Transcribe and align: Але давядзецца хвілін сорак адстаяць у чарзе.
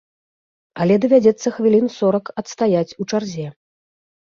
Але 0.85 0.95
давядзецца 1.03 1.47
хвілін 1.59 1.87
сорак 1.97 2.33
адстаяць 2.43 2.95
у 3.05 3.11
чарзе. 3.13 3.47